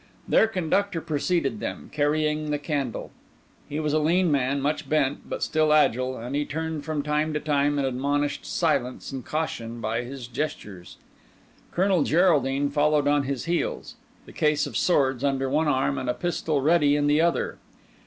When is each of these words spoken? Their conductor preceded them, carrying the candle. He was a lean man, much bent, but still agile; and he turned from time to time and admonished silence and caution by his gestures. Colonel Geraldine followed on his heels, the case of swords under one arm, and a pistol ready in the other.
Their 0.27 0.47
conductor 0.47 0.99
preceded 0.99 1.59
them, 1.59 1.91
carrying 1.93 2.49
the 2.49 2.57
candle. 2.57 3.11
He 3.69 3.79
was 3.79 3.93
a 3.93 3.99
lean 3.99 4.31
man, 4.31 4.59
much 4.59 4.89
bent, 4.89 5.29
but 5.29 5.43
still 5.43 5.71
agile; 5.71 6.17
and 6.17 6.35
he 6.35 6.43
turned 6.43 6.83
from 6.85 7.03
time 7.03 7.33
to 7.33 7.39
time 7.39 7.77
and 7.77 7.85
admonished 7.85 8.43
silence 8.43 9.11
and 9.11 9.23
caution 9.23 9.79
by 9.79 10.01
his 10.01 10.25
gestures. 10.25 10.97
Colonel 11.71 12.01
Geraldine 12.01 12.71
followed 12.71 13.07
on 13.07 13.25
his 13.25 13.45
heels, 13.45 13.93
the 14.25 14.33
case 14.33 14.65
of 14.65 14.75
swords 14.75 15.23
under 15.23 15.47
one 15.47 15.67
arm, 15.67 15.99
and 15.99 16.09
a 16.09 16.15
pistol 16.15 16.63
ready 16.63 16.95
in 16.95 17.05
the 17.05 17.21
other. 17.21 17.59